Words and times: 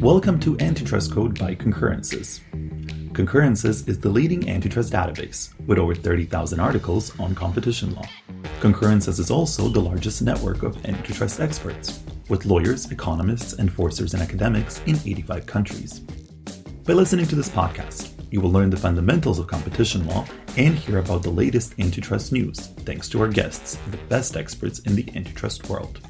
Welcome 0.00 0.40
to 0.40 0.58
Antitrust 0.60 1.12
Code 1.12 1.38
by 1.38 1.54
Concurrences. 1.54 2.40
Concurrences 3.12 3.86
is 3.86 4.00
the 4.00 4.08
leading 4.08 4.48
antitrust 4.48 4.94
database 4.94 5.50
with 5.66 5.76
over 5.76 5.94
30,000 5.94 6.58
articles 6.58 7.20
on 7.20 7.34
competition 7.34 7.94
law. 7.94 8.08
Concurrences 8.60 9.18
is 9.18 9.30
also 9.30 9.68
the 9.68 9.78
largest 9.78 10.22
network 10.22 10.62
of 10.62 10.82
antitrust 10.86 11.38
experts, 11.38 12.02
with 12.30 12.46
lawyers, 12.46 12.90
economists, 12.90 13.58
enforcers, 13.58 14.14
and 14.14 14.22
academics 14.22 14.80
in 14.86 14.96
85 14.96 15.44
countries. 15.44 16.00
By 16.86 16.94
listening 16.94 17.26
to 17.26 17.36
this 17.36 17.50
podcast, 17.50 18.14
you 18.30 18.40
will 18.40 18.50
learn 18.50 18.70
the 18.70 18.78
fundamentals 18.78 19.38
of 19.38 19.48
competition 19.48 20.06
law 20.06 20.24
and 20.56 20.76
hear 20.76 20.96
about 20.96 21.22
the 21.22 21.28
latest 21.28 21.74
antitrust 21.78 22.32
news, 22.32 22.68
thanks 22.86 23.10
to 23.10 23.20
our 23.20 23.28
guests, 23.28 23.76
the 23.90 23.98
best 24.08 24.34
experts 24.34 24.78
in 24.78 24.94
the 24.94 25.06
antitrust 25.14 25.68
world. 25.68 26.00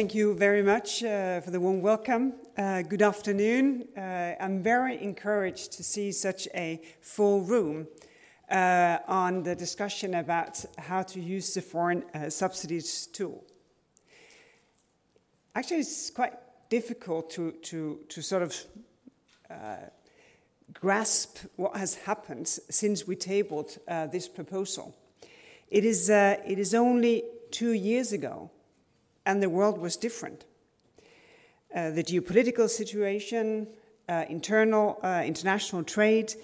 Thank 0.00 0.14
you 0.14 0.34
very 0.34 0.62
much 0.62 1.04
uh, 1.04 1.42
for 1.42 1.50
the 1.50 1.60
warm 1.60 1.82
welcome. 1.82 2.32
Uh, 2.56 2.80
good 2.80 3.02
afternoon. 3.02 3.86
Uh, 3.94 4.32
I'm 4.40 4.62
very 4.62 4.98
encouraged 5.02 5.72
to 5.72 5.84
see 5.84 6.10
such 6.10 6.48
a 6.54 6.80
full 7.02 7.42
room 7.42 7.86
uh, 8.50 8.96
on 9.06 9.42
the 9.42 9.54
discussion 9.54 10.14
about 10.14 10.64
how 10.78 11.02
to 11.02 11.20
use 11.20 11.52
the 11.52 11.60
foreign 11.60 12.02
uh, 12.14 12.30
subsidies 12.30 13.08
tool. 13.08 13.44
Actually, 15.54 15.80
it's 15.80 16.08
quite 16.08 16.32
difficult 16.70 17.28
to, 17.32 17.52
to, 17.60 18.00
to 18.08 18.22
sort 18.22 18.42
of 18.42 18.56
uh, 19.50 19.54
grasp 20.72 21.40
what 21.56 21.76
has 21.76 21.96
happened 21.96 22.48
since 22.48 23.06
we 23.06 23.16
tabled 23.16 23.76
this 24.10 24.28
proposal. 24.28 24.96
It 25.68 25.84
is, 25.84 26.08
it 26.08 26.58
is 26.58 26.74
only 26.74 27.24
two 27.50 27.72
years 27.72 28.12
ago 28.14 28.50
and 29.26 29.42
the 29.42 29.50
world 29.50 29.78
was 29.78 29.96
different. 29.96 30.44
Uh, 31.74 31.90
the 31.90 32.02
geopolitical 32.02 32.68
situation, 32.68 33.68
uh, 34.08 34.24
internal, 34.28 34.98
uh, 35.02 35.22
international 35.24 35.84
trade, 35.84 36.34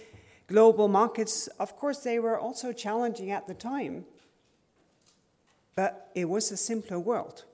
global 0.47 0.89
markets, 0.89 1.49
of 1.59 1.77
course, 1.77 1.99
they 1.99 2.19
were 2.19 2.39
also 2.39 2.73
challenging 2.73 3.31
at 3.31 3.47
the 3.47 3.55
time, 3.55 4.05
but 5.75 6.11
it 6.15 6.27
was 6.27 6.51
a 6.53 6.57
simpler 6.57 6.99
world. 6.99 7.45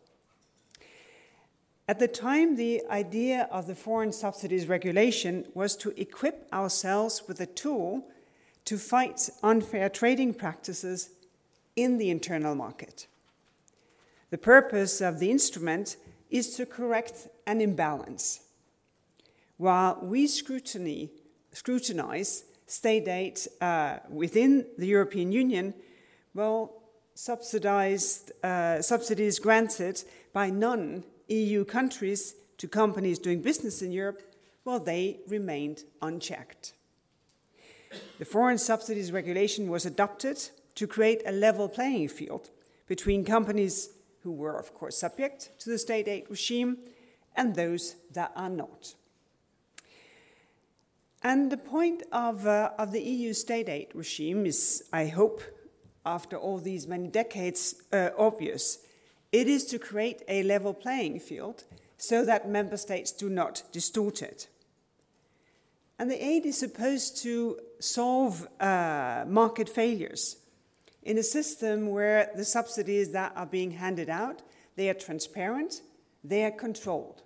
At 1.89 1.99
the 1.99 2.09
time, 2.09 2.57
the 2.57 2.83
idea 2.91 3.49
of 3.51 3.67
the 3.67 3.75
foreign 3.75 4.13
subsidies 4.13 4.69
regulation 4.69 5.47
was 5.55 5.77
to 5.77 5.99
equip 6.01 6.47
ourselves 6.53 7.25
with 7.27 7.41
a 7.41 7.47
tool 7.47 8.07
to 8.67 8.79
fight 8.79 9.29
unfair 9.43 9.89
trading 9.89 10.35
practices 10.35 11.11
in 11.75 11.99
the 11.99 12.11
internal 12.11 12.55
market. 12.55 13.07
The 14.33 14.39
purpose 14.39 15.03
of 15.03 15.19
the 15.19 15.31
instrument 15.31 15.99
is 16.31 16.57
to 16.57 16.65
correct 16.65 17.29
an 17.47 17.61
imbalance. 17.61 18.41
While 19.59 19.99
we 20.01 20.27
scrutiny, 20.27 21.11
scrutinize 21.53 22.45
state 22.67 23.09
aid 23.09 23.39
uh, 23.61 23.99
within 24.09 24.65
the 24.79 24.87
European 24.87 25.33
Union, 25.33 25.75
well, 26.33 26.83
subsidized, 27.15 28.33
uh, 28.43 28.81
subsidies 28.81 29.39
granted 29.39 30.03
by 30.33 30.49
non 30.49 31.05
EU 31.29 31.67
countries 31.67 32.35
to 32.57 32.67
companies 32.67 33.19
doing 33.19 33.43
business 33.43 33.83
in 33.83 33.93
Europe, 33.93 34.23
well, 34.65 34.81
they 34.81 35.21
remained 35.29 35.85
unchecked. 36.01 36.73
The 38.19 38.25
Foreign 38.25 38.57
Subsidies 38.57 39.13
Regulation 39.13 39.69
was 39.69 39.85
adopted 39.85 40.39
to 40.77 40.87
create 40.87 41.21
a 41.27 41.33
level 41.33 41.69
playing 41.69 42.09
field 42.09 42.49
between 42.87 43.27
companies 43.27 43.91
who 44.23 44.33
were, 44.33 44.59
of 44.59 44.75
course, 44.75 44.97
subject 44.97 45.51
to 45.61 45.71
the 45.71 45.79
state 45.79 46.09
aid 46.09 46.25
regime, 46.29 46.79
and 47.35 47.55
those 47.55 47.97
that 48.13 48.33
are 48.37 48.51
not. 48.51 48.95
And 51.23 51.53
the 51.53 51.57
point 51.57 52.03
of, 52.11 52.47
uh, 52.47 52.71
of 52.79 52.93
the 52.93 53.01
EU 53.01 53.33
state 53.33 53.69
aid 53.69 53.89
regime 53.95 54.45
is, 54.45 54.85
I 54.93 55.07
hope, 55.07 55.43
after 56.05 56.37
all 56.37 56.59
these 56.59 56.89
many 56.89 57.09
decades, 57.09 57.77
uh, 57.93 58.11
obvious. 58.19 58.79
It 59.31 59.47
is 59.47 59.65
to 59.67 59.79
create 59.79 60.23
a 60.29 60.43
level 60.43 60.75
playing 60.75 61.21
field 61.21 61.65
so 61.97 62.25
that 62.25 62.49
member 62.49 62.77
states 62.77 63.13
do 63.13 63.31
not 63.31 63.63
distort 63.73 64.21
it. 64.21 64.49
And 65.99 66.11
the 66.11 66.25
aid 66.25 66.45
is 66.45 66.59
supposed 66.59 67.23
to 67.23 67.61
solve 67.79 68.49
uh, 68.59 69.25
market 69.29 69.69
failures 69.69 70.39
in 71.03 71.19
a 71.19 71.23
system 71.23 71.91
where 71.91 72.31
the 72.37 72.45
subsidies 72.45 73.13
that 73.13 73.33
are 73.37 73.47
being 73.47 73.73
handed 73.73 74.09
out 74.09 74.43
they 74.77 74.89
are 74.89 74.95
transparent 74.95 75.83
they 76.25 76.45
are 76.45 76.53
controlled. 76.53 77.23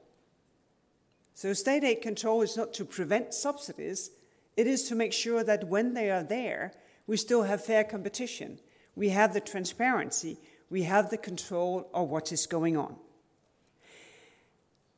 So 1.34 1.52
state 1.52 1.84
aid 1.84 2.00
control 2.00 2.40
is 2.42 2.56
not 2.56 2.72
to 2.74 2.84
prevent 2.84 3.34
subsidies 3.34 4.10
it 4.56 4.66
is 4.66 4.88
to 4.88 4.94
make 4.94 5.12
sure 5.12 5.44
that 5.44 5.68
when 5.68 5.94
they 5.94 6.10
are 6.10 6.22
there 6.22 6.72
we 7.06 7.16
still 7.16 7.42
have 7.44 7.64
fair 7.64 7.84
competition. 7.84 8.58
We 8.94 9.10
have 9.10 9.34
the 9.34 9.40
transparency 9.40 10.38
we 10.70 10.82
have 10.82 11.10
the 11.10 11.18
control 11.18 11.88
of 11.94 12.08
what 12.08 12.32
is 12.32 12.46
going 12.46 12.76
on. 12.76 12.96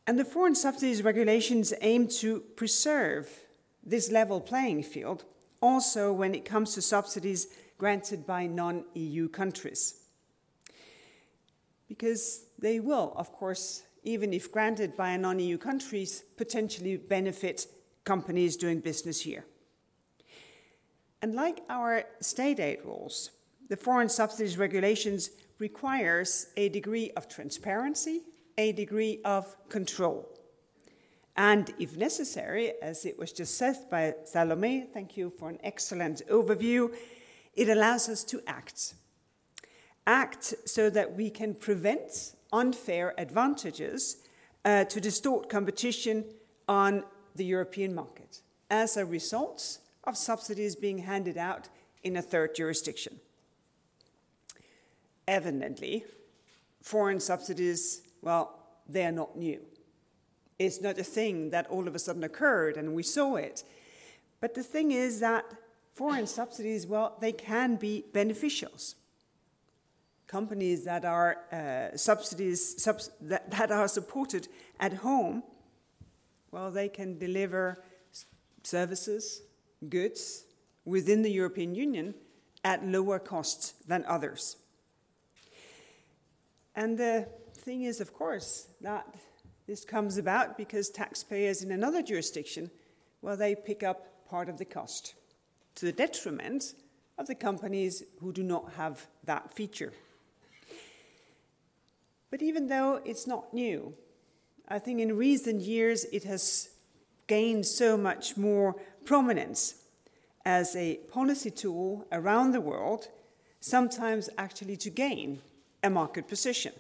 And 0.06 0.18
the 0.18 0.24
foreign 0.24 0.54
subsidies 0.54 1.02
regulations 1.02 1.74
aim 1.82 2.08
to 2.20 2.40
preserve 2.56 3.28
this 3.84 4.10
level 4.10 4.40
playing 4.40 4.82
field 4.82 5.24
also 5.60 6.12
when 6.12 6.34
it 6.34 6.44
comes 6.44 6.74
to 6.74 6.82
subsidies 6.82 7.48
granted 7.78 8.26
by 8.26 8.46
non 8.46 8.84
EU 8.94 9.28
countries. 9.28 9.94
Because 11.88 12.44
they 12.58 12.80
will, 12.80 13.14
of 13.16 13.32
course, 13.32 13.84
even 14.02 14.32
if 14.32 14.52
granted 14.52 14.96
by 14.96 15.16
non 15.16 15.38
EU 15.38 15.56
countries, 15.56 16.22
potentially 16.36 16.96
benefit 16.96 17.66
companies 18.04 18.56
doing 18.56 18.80
business 18.80 19.20
here. 19.22 19.44
And 21.22 21.34
like 21.34 21.60
our 21.68 22.04
state 22.20 22.60
aid 22.60 22.80
rules, 22.84 23.30
the 23.68 23.76
foreign 23.76 24.08
subsidies 24.08 24.56
regulations 24.56 25.30
requires 25.58 26.48
a 26.56 26.68
degree 26.68 27.10
of 27.16 27.28
transparency, 27.28 28.22
a 28.56 28.72
degree 28.72 29.20
of 29.24 29.56
control. 29.68 30.28
And 31.36 31.72
if 31.78 31.96
necessary, 31.96 32.72
as 32.82 33.04
it 33.04 33.18
was 33.18 33.32
just 33.32 33.56
said 33.56 33.76
by 33.90 34.14
Salome, 34.24 34.86
thank 34.92 35.16
you 35.16 35.30
for 35.30 35.48
an 35.48 35.58
excellent 35.62 36.22
overview, 36.28 36.92
it 37.58 37.68
allows 37.68 38.08
us 38.08 38.22
to 38.22 38.40
act. 38.46 38.94
Act 40.06 40.54
so 40.64 40.88
that 40.88 41.16
we 41.16 41.28
can 41.28 41.54
prevent 41.54 42.34
unfair 42.52 43.14
advantages 43.18 44.18
uh, 44.64 44.84
to 44.84 45.00
distort 45.00 45.50
competition 45.50 46.24
on 46.68 47.02
the 47.34 47.44
European 47.44 47.92
market 47.94 48.42
as 48.70 48.96
a 48.96 49.04
result 49.04 49.78
of 50.04 50.16
subsidies 50.16 50.76
being 50.76 50.98
handed 50.98 51.36
out 51.36 51.68
in 52.04 52.16
a 52.16 52.22
third 52.22 52.54
jurisdiction. 52.54 53.18
Evidently, 55.26 56.04
foreign 56.80 57.18
subsidies, 57.18 58.02
well, 58.22 58.56
they 58.88 59.04
are 59.04 59.12
not 59.12 59.36
new. 59.36 59.60
It's 60.60 60.80
not 60.80 60.96
a 60.98 61.04
thing 61.04 61.50
that 61.50 61.66
all 61.66 61.88
of 61.88 61.94
a 61.96 61.98
sudden 61.98 62.22
occurred 62.22 62.76
and 62.76 62.94
we 62.94 63.02
saw 63.02 63.34
it. 63.34 63.64
But 64.40 64.54
the 64.54 64.62
thing 64.62 64.92
is 64.92 65.18
that 65.20 65.44
foreign 65.98 66.28
subsidies, 66.28 66.86
well, 66.86 67.16
they 67.20 67.32
can 67.32 67.74
be 67.74 68.04
beneficials. 68.12 68.94
Companies 70.28 70.84
that 70.84 71.04
are 71.04 71.38
uh, 71.50 71.96
subsidies 71.96 72.80
subs 72.80 73.10
that, 73.20 73.50
that 73.50 73.72
are 73.72 73.88
supported 73.88 74.46
at 74.78 74.92
home, 74.92 75.42
well, 76.52 76.70
they 76.70 76.88
can 76.88 77.18
deliver 77.18 77.82
services, 78.62 79.42
goods 79.88 80.44
within 80.84 81.22
the 81.22 81.30
European 81.30 81.74
Union 81.74 82.14
at 82.62 82.86
lower 82.86 83.18
costs 83.18 83.74
than 83.88 84.04
others. 84.06 84.56
And 86.76 86.96
the 86.96 87.26
thing 87.54 87.82
is, 87.82 88.00
of 88.00 88.14
course, 88.14 88.68
that 88.82 89.04
this 89.66 89.84
comes 89.84 90.16
about 90.16 90.56
because 90.56 90.90
taxpayers 90.90 91.64
in 91.64 91.72
another 91.72 92.02
jurisdiction, 92.02 92.70
well, 93.20 93.36
they 93.36 93.56
pick 93.56 93.82
up 93.82 94.28
part 94.28 94.48
of 94.48 94.58
the 94.58 94.64
cost 94.64 95.14
to 95.78 95.86
the 95.86 95.92
detriment 95.92 96.74
of 97.18 97.28
the 97.28 97.36
companies 97.36 98.02
who 98.20 98.32
do 98.32 98.42
not 98.42 98.72
have 98.72 99.06
that 99.24 99.52
feature. 99.52 99.92
But 102.32 102.42
even 102.42 102.66
though 102.66 103.00
it's 103.04 103.28
not 103.28 103.54
new, 103.54 103.94
I 104.66 104.80
think 104.80 104.98
in 104.98 105.16
recent 105.16 105.60
years 105.60 106.04
it 106.06 106.24
has 106.24 106.70
gained 107.28 107.64
so 107.64 107.96
much 107.96 108.36
more 108.36 108.74
prominence 109.04 109.76
as 110.44 110.74
a 110.74 110.96
policy 111.12 111.52
tool 111.52 112.08
around 112.10 112.50
the 112.50 112.60
world, 112.60 113.06
sometimes 113.60 114.28
actually 114.36 114.76
to 114.78 114.90
gain 114.90 115.40
a 115.84 115.90
market 115.90 116.26
position. 116.26 116.72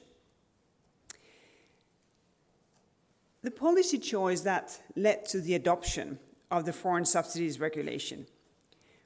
The 3.42 3.52
policy 3.52 3.98
choice 3.98 4.40
that 4.40 4.80
led 4.96 5.24
to 5.26 5.40
the 5.40 5.54
adoption 5.54 6.18
of 6.50 6.64
the 6.64 6.72
foreign 6.72 7.04
subsidies 7.04 7.60
regulation 7.60 8.26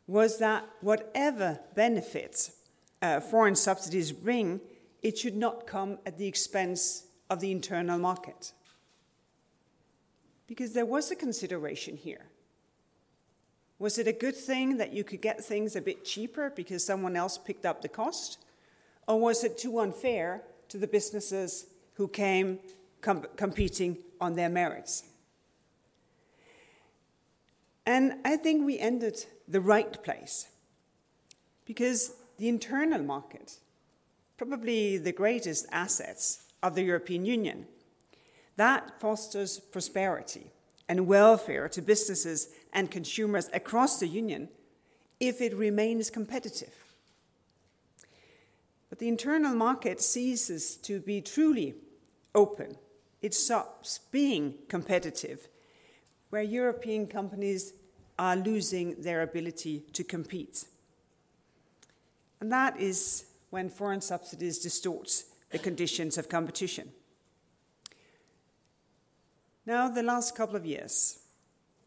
was 0.06 0.38
that 0.38 0.69
whatever 0.81 1.60
benefits 1.75 2.52
uh, 3.00 3.20
foreign 3.20 3.56
subsidies 3.56 4.12
bring, 4.12 4.60
it 5.02 5.19
should 5.19 5.37
not 5.37 5.66
come 5.66 5.99
at 6.06 6.19
the 6.19 6.26
expense 6.26 7.06
of 7.28 7.40
the 7.40 7.50
internal 7.50 7.99
market. 7.99 8.52
Because 10.46 10.72
there 10.72 10.87
was 10.87 11.10
a 11.10 11.16
consideration 11.16 11.96
here. 11.96 12.26
Was 13.78 13.99
it 13.99 14.06
a 14.06 14.12
good 14.12 14.37
thing 14.37 14.76
that 14.76 14.93
you 14.93 15.02
could 15.02 15.20
get 15.20 15.44
things 15.44 15.75
a 15.75 15.81
bit 15.81 16.04
cheaper 16.04 16.50
because 16.54 16.84
someone 16.84 17.16
else 17.16 17.37
picked 17.37 17.66
up 17.66 17.82
the 17.82 17.88
cost? 17.88 18.38
Or 19.08 19.19
was 19.19 19.43
it 19.43 19.58
too 19.58 19.81
unfair 19.81 20.43
to 20.69 20.78
the 20.78 20.87
businesses 20.87 21.66
who 21.94 22.06
came 22.06 22.60
com- 23.00 23.26
competing 23.37 23.99
on 24.20 24.34
their 24.34 24.49
merits? 24.49 25.04
And 27.84 28.14
I 28.25 28.37
think 28.37 28.64
we 28.64 28.78
ended 28.78 29.26
the 29.48 29.60
right 29.60 30.02
place 30.02 30.48
because 31.64 32.14
the 32.38 32.48
internal 32.48 33.02
market, 33.02 33.58
probably 34.36 34.98
the 34.98 35.12
greatest 35.12 35.66
assets 35.70 36.44
of 36.62 36.74
the 36.74 36.82
European 36.82 37.24
Union, 37.24 37.66
that 38.56 39.00
fosters 39.00 39.58
prosperity 39.58 40.50
and 40.88 41.06
welfare 41.06 41.68
to 41.68 41.80
businesses 41.80 42.48
and 42.72 42.90
consumers 42.90 43.48
across 43.52 43.98
the 43.98 44.08
Union 44.08 44.48
if 45.20 45.40
it 45.40 45.56
remains 45.56 46.10
competitive. 46.10 46.74
But 48.90 48.98
the 48.98 49.08
internal 49.08 49.54
market 49.54 50.00
ceases 50.02 50.76
to 50.78 51.00
be 51.00 51.20
truly 51.20 51.76
open. 52.34 52.76
It 53.22 53.32
stops 53.34 54.00
being 54.10 54.54
competitive, 54.68 55.48
where 56.30 56.42
European 56.42 57.06
companies 57.06 57.72
are 58.19 58.37
losing 58.37 59.00
their 59.03 59.23
ability 59.23 59.85
to 59.93 60.05
compete. 60.05 60.64
And 62.41 62.50
that 62.53 62.79
is 62.81 63.26
when 63.50 63.69
foreign 63.69 64.00
subsidies 64.00 64.59
distort 64.59 65.25
the 65.50 65.59
conditions 65.59 66.19
of 66.19 66.29
competition. 66.29 66.91
Now, 69.64 69.88
the 69.88 70.03
last 70.03 70.35
couple 70.35 70.56
of 70.56 70.67
years, 70.67 71.19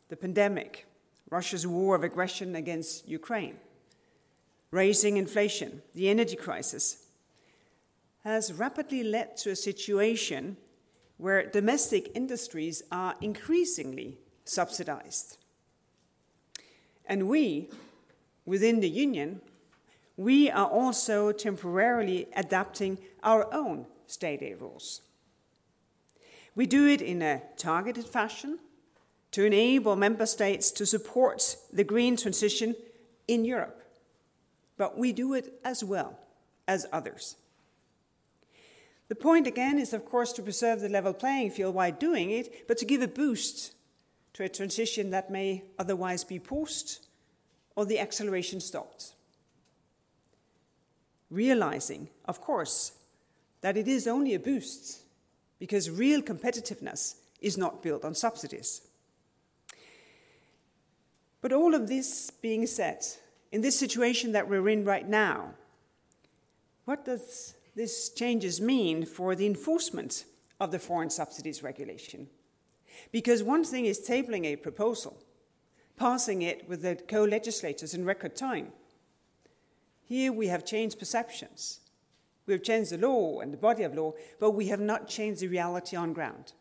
the 0.08 0.16
pandemic, 0.16 0.86
Russia's 1.30 1.68
war 1.68 1.96
of 1.96 2.04
aggression 2.04 2.56
against 2.56 3.08
Ukraine, 3.08 3.58
raising 4.72 5.18
inflation, 5.18 5.82
the 5.94 6.10
energy 6.10 6.36
crisis, 6.36 7.06
has 8.24 8.54
rapidly 8.54 9.04
led 9.04 9.36
to 9.38 9.52
a 9.52 9.56
situation 9.56 10.58
where 11.18 11.50
domestic 11.50 12.12
industries 12.16 12.82
are 12.92 13.16
increasingly 13.22 14.18
subsidized. 14.44 15.38
And 17.08 17.28
we, 17.28 17.70
within 18.46 18.80
the 18.80 18.90
Union, 18.90 19.42
we 20.18 20.50
are 20.50 20.68
also 20.68 21.32
temporarily 21.32 22.28
adapting 22.36 22.98
our 23.24 23.54
own 23.54 23.86
state 24.08 24.42
aid 24.42 24.62
rules. 24.62 25.02
We 26.56 26.66
do 26.66 26.88
it 26.88 27.02
in 27.02 27.22
a 27.22 27.42
targeted 27.58 28.06
fashion 28.06 28.60
to 29.32 29.44
enable 29.44 29.98
member 29.98 30.26
states 30.26 30.72
to 30.72 30.86
support 30.86 31.58
the 31.74 31.84
green 31.84 32.16
transition 32.16 32.76
in 33.28 33.44
Europe, 33.44 33.84
but 34.78 34.98
we 34.98 35.12
do 35.12 35.34
it 35.34 35.60
as 35.66 35.84
well 35.84 36.18
as 36.68 36.86
others. 36.94 37.36
The 39.10 39.16
point 39.16 39.46
again 39.46 39.78
is, 39.78 39.94
of 39.94 40.06
course, 40.06 40.32
to 40.34 40.42
preserve 40.42 40.80
the 40.80 40.90
level 40.90 41.14
playing 41.14 41.52
field 41.52 41.76
while 41.76 41.92
doing 41.92 42.32
it, 42.32 42.68
but 42.68 42.78
to 42.80 42.86
give 42.86 43.02
a 43.02 43.08
boost 43.08 43.75
to 44.36 44.44
a 44.44 44.50
transition 44.50 45.10
that 45.10 45.30
may 45.32 45.64
otherwise 45.78 46.24
be 46.24 46.40
paused 46.40 47.06
or 47.76 47.86
the 47.86 48.00
acceleration 48.00 48.62
stopped 48.62 49.16
realizing, 51.30 52.10
of 52.26 52.42
course, 52.42 52.94
that 53.62 53.78
it 53.78 53.88
is 53.88 54.08
only 54.08 54.34
a 54.34 54.40
boost 54.40 55.02
because 55.60 55.90
real 55.90 56.22
competitiveness 56.22 57.16
is 57.42 57.58
not 57.58 57.84
built 57.84 58.06
on 58.06 58.16
subsidies. 58.16 58.82
But 61.42 61.54
all 61.54 61.76
of 61.76 61.88
this 61.88 62.32
being 62.32 62.66
said, 62.66 63.06
in 63.52 63.62
this 63.62 63.78
situation 63.78 64.32
that 64.32 64.50
we're 64.50 64.70
in 64.70 64.84
right 64.84 65.08
now, 65.08 65.52
what 66.86 67.06
does 67.06 67.56
this 67.76 68.10
changes 68.10 68.62
mean 68.62 69.06
for 69.06 69.36
the 69.36 69.46
enforcement 69.46 70.26
of 70.60 70.72
the 70.72 70.80
foreign 70.80 71.10
subsidies 71.10 71.62
regulation? 71.62 72.28
Because 73.12 73.44
one 73.44 73.64
thing 73.64 73.86
is 73.86 74.08
tabling 74.08 74.46
a 74.46 74.56
proposal, 74.56 75.18
passing 75.98 76.42
it 76.42 76.68
with 76.68 76.82
the 76.82 76.96
co 76.96 77.24
legislators 77.24 77.94
in 77.94 78.06
record 78.06 78.36
time. 78.36 78.72
Here 80.04 80.32
we 80.32 80.48
have 80.48 80.66
changed 80.66 81.00
perceptions. 81.00 81.80
We 82.46 82.54
have 82.54 82.64
changed 82.64 82.92
the 82.92 82.98
law 82.98 83.40
and 83.40 83.52
the 83.52 83.58
body 83.58 83.84
of 83.84 83.96
law, 83.96 84.14
but 84.40 84.52
we 84.52 84.68
have 84.68 84.80
not 84.80 85.08
changed 85.08 85.42
the 85.42 85.48
reality 85.48 85.96
on 85.96 86.14
ground. 86.14 86.54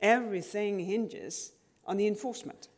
Everything 0.00 0.80
hinges 0.80 1.52
on 1.86 1.96
the 1.96 2.06
enforcement. 2.06 2.68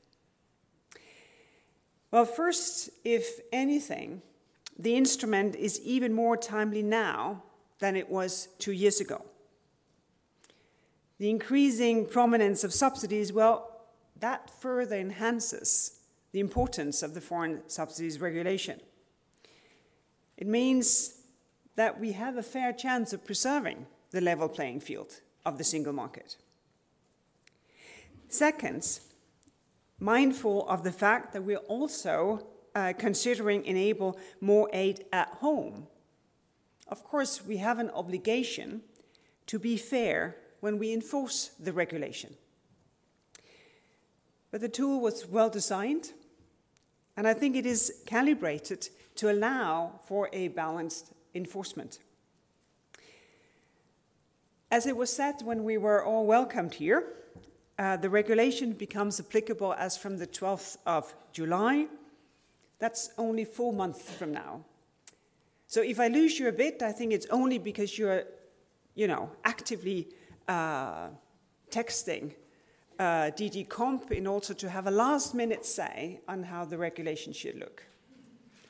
Well, 2.11 2.25
first, 2.25 2.91
if 3.05 3.41
anything, 3.53 4.23
the 4.77 4.97
instrument 4.97 5.55
is 5.55 5.81
even 5.81 6.13
more 6.13 6.37
timely 6.37 6.83
now 6.83 7.45
than 7.79 7.95
it 7.95 8.09
was 8.09 8.49
two 8.59 8.73
years 8.73 9.01
ago. 9.01 9.25
The 11.21 11.29
increasing 11.29 12.07
prominence 12.07 12.65
of 12.65 12.73
subsidies, 12.73 13.31
well, 13.31 13.83
that 14.21 14.49
further 14.59 14.97
enhances 14.97 16.01
the 16.33 16.41
importance 16.41 17.03
of 17.03 17.13
the 17.13 17.21
foreign 17.21 17.61
subsidies 17.67 18.19
regulation. 18.23 18.81
It 20.39 20.47
means 20.47 21.17
that 21.77 22.01
we 22.01 22.13
have 22.13 22.39
a 22.39 22.43
fair 22.43 22.73
chance 22.73 23.13
of 23.13 23.27
preserving 23.27 23.85
the 24.13 24.23
level 24.23 24.49
playing 24.49 24.81
field 24.81 25.21
of 25.45 25.59
the 25.59 25.65
single 25.65 25.93
market. 25.93 26.39
Second, 28.31 29.01
mindful 29.99 30.67
of 30.71 30.85
the 30.85 30.93
fact 30.93 31.35
that 31.35 31.43
we're 31.43 31.59
also 31.69 32.47
uh, 32.75 32.95
considering 32.97 33.63
enable 33.67 34.19
more 34.41 34.71
aid 34.73 35.05
at 35.13 35.29
home. 35.29 35.87
Of 36.89 37.05
course, 37.05 37.45
we 37.45 37.59
have 37.59 37.79
an 37.79 37.91
obligation 37.91 38.81
to 39.49 39.59
be 39.59 39.77
fair 39.77 40.37
when 40.61 40.79
we 40.79 40.93
enforce 40.93 41.49
the 41.59 41.73
regulation. 41.73 42.35
But 44.51 44.61
the 44.61 44.69
tool 44.69 45.01
was 45.01 45.27
well 45.27 45.51
designed, 45.51 46.13
and 47.17 47.27
I 47.27 47.35
think 47.35 47.57
it 47.57 47.67
is 47.67 47.93
calibrated 48.07 48.89
to 49.17 49.31
allow 49.31 50.01
for 50.07 50.29
a 50.33 50.49
balanced 50.49 51.13
enforcement. 51.35 51.99
As 54.71 54.87
it 54.87 54.97
was 54.97 55.13
said 55.13 55.43
when 55.43 55.65
we 55.65 55.77
were 55.79 56.05
all 56.05 56.27
welcomed 56.27 56.75
here, 56.75 57.05
uh, 57.79 57.97
the 57.97 58.11
regulation 58.11 58.73
becomes 58.73 59.19
applicable 59.19 59.73
as 59.75 59.97
from 59.97 60.19
the 60.19 60.27
12th 60.27 60.77
of 60.87 61.15
July. 61.33 61.87
That's 62.79 63.11
only 63.19 63.45
four 63.45 63.73
months 63.73 64.03
from 64.11 64.33
now. 64.33 64.65
So 65.67 65.83
if 65.83 65.99
I 66.01 66.09
lose 66.09 66.39
you 66.39 66.49
a 66.49 66.53
bit, 66.53 66.83
I 66.83 66.93
think 66.93 67.13
it's 67.13 67.27
only 67.31 67.59
because 67.59 67.97
you're, 67.99 68.25
you 68.95 69.07
know, 69.07 69.31
actively 69.45 70.09
texting 71.71 72.35
uh, 72.99 73.31
DG 73.31 73.69
Comp 73.69 74.11
in 74.13 74.27
order 74.27 74.55
to 74.55 74.69
have 74.69 74.87
a 74.87 74.91
last 74.91 75.35
minute 75.35 75.65
say 75.65 76.21
on 76.29 76.43
how 76.43 76.65
the 76.65 76.77
regulation 76.77 77.33
should 77.33 77.59
look 77.59 77.85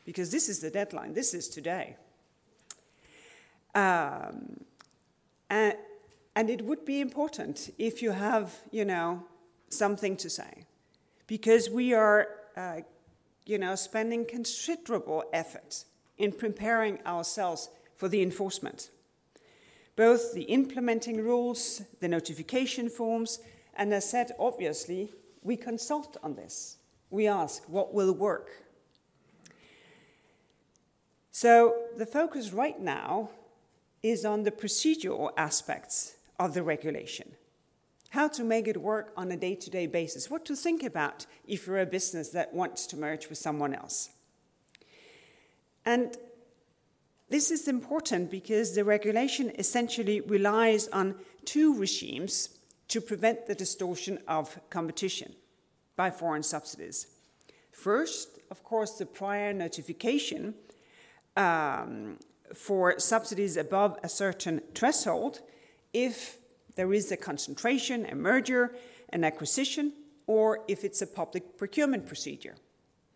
because 0.04 0.30
this 0.30 0.48
is 0.48 0.60
the 0.60 0.70
deadline, 0.70 1.14
this 1.14 1.34
is 1.34 1.48
today. 1.48 1.96
Um, 3.74 4.64
and, 5.48 5.74
and 6.34 6.50
it 6.50 6.64
would 6.64 6.84
be 6.84 7.00
important 7.00 7.72
if 7.78 8.02
you 8.02 8.10
have, 8.10 8.56
you 8.70 8.84
know, 8.84 9.24
something 9.68 10.16
to 10.16 10.30
say, 10.30 10.64
because 11.26 11.70
we 11.70 11.92
are, 11.92 12.28
uh, 12.56 12.80
you 13.46 13.58
know, 13.58 13.74
spending 13.74 14.24
considerable 14.24 15.24
effort 15.32 15.84
in 16.18 16.32
preparing 16.32 16.98
ourselves 17.06 17.68
for 17.94 18.08
the 18.08 18.22
enforcement. 18.22 18.90
Both 20.00 20.32
the 20.32 20.44
implementing 20.44 21.22
rules, 21.22 21.82
the 22.00 22.08
notification 22.08 22.88
forms, 22.88 23.38
and 23.76 23.92
as 23.92 24.08
said, 24.08 24.30
obviously, 24.38 25.12
we 25.42 25.58
consult 25.58 26.16
on 26.22 26.36
this. 26.36 26.78
We 27.10 27.26
ask 27.26 27.64
what 27.68 27.92
will 27.92 28.14
work, 28.14 28.48
so 31.30 31.74
the 31.98 32.06
focus 32.06 32.50
right 32.50 32.80
now 32.80 33.28
is 34.02 34.24
on 34.24 34.44
the 34.44 34.50
procedural 34.50 35.32
aspects 35.36 36.14
of 36.38 36.54
the 36.54 36.62
regulation. 36.62 37.32
How 38.08 38.28
to 38.28 38.42
make 38.42 38.68
it 38.68 38.80
work 38.80 39.12
on 39.18 39.30
a 39.30 39.36
day 39.36 39.54
to 39.54 39.68
day 39.68 39.86
basis, 39.86 40.30
what 40.30 40.46
to 40.46 40.56
think 40.56 40.82
about 40.82 41.26
if 41.46 41.66
you're 41.66 41.78
a 41.78 41.84
business 41.84 42.30
that 42.30 42.54
wants 42.54 42.86
to 42.86 42.96
merge 42.96 43.28
with 43.28 43.36
someone 43.36 43.74
else. 43.74 44.08
And 45.84 46.16
this 47.30 47.50
is 47.52 47.68
important 47.68 48.30
because 48.30 48.74
the 48.74 48.84
regulation 48.84 49.52
essentially 49.56 50.20
relies 50.20 50.88
on 50.88 51.14
two 51.44 51.74
regimes 51.78 52.50
to 52.88 53.00
prevent 53.00 53.46
the 53.46 53.54
distortion 53.54 54.18
of 54.26 54.58
competition 54.68 55.34
by 55.96 56.10
foreign 56.10 56.42
subsidies. 56.42 57.06
First, 57.70 58.40
of 58.50 58.64
course, 58.64 58.98
the 58.98 59.06
prior 59.06 59.52
notification 59.52 60.54
um, 61.36 62.18
for 62.52 62.98
subsidies 62.98 63.56
above 63.56 63.96
a 64.02 64.08
certain 64.08 64.60
threshold 64.74 65.40
if 65.92 66.38
there 66.74 66.92
is 66.92 67.12
a 67.12 67.16
concentration, 67.16 68.06
a 68.06 68.14
merger, 68.16 68.74
an 69.10 69.22
acquisition, 69.22 69.92
or 70.26 70.64
if 70.66 70.84
it's 70.84 71.00
a 71.00 71.06
public 71.06 71.56
procurement 71.56 72.06
procedure. 72.06 72.56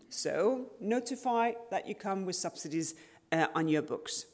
So 0.08 0.70
notify 0.80 1.52
that 1.70 1.88
you 1.88 1.96
come 1.96 2.24
with 2.24 2.36
subsidies 2.36 2.94
uh, 3.34 3.48
on 3.54 3.68
your 3.68 3.82
books. 3.82 4.26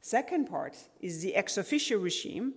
Second 0.00 0.48
part 0.48 0.76
is 1.00 1.22
the 1.22 1.34
ex 1.34 1.56
officio 1.56 1.98
regime, 1.98 2.54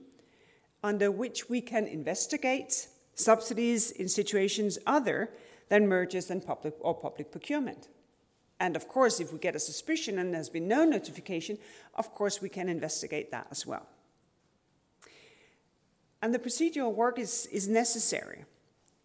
under 0.84 1.10
which 1.10 1.50
we 1.50 1.62
can 1.62 1.88
investigate 1.88 2.88
subsidies 3.16 3.92
in 3.92 4.10
situations 4.10 4.78
other 4.86 5.30
than 5.70 5.88
mergers 5.88 6.30
and 6.30 6.46
public 6.46 6.76
or 6.80 6.94
public 6.94 7.32
procurement. 7.32 7.88
And 8.60 8.76
of 8.76 8.88
course, 8.88 9.20
if 9.20 9.32
we 9.32 9.40
get 9.40 9.56
a 9.56 9.60
suspicion 9.60 10.20
and 10.20 10.34
there's 10.34 10.50
been 10.50 10.68
no 10.68 10.86
notification, 10.86 11.58
of 11.96 12.14
course 12.14 12.42
we 12.42 12.50
can 12.50 12.70
investigate 12.70 13.32
that 13.32 13.48
as 13.50 13.66
well. 13.66 13.88
And 16.22 16.34
the 16.34 16.40
procedural 16.40 16.94
work 16.94 17.20
is, 17.20 17.48
is 17.52 17.68
necessary. 17.68 18.46